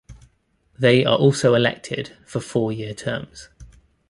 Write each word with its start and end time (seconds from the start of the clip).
They 0.79 1.05
are 1.05 1.15
also 1.15 1.53
elected 1.53 2.17
for 2.25 2.39
four-year 2.39 2.95
terms. 2.95 3.49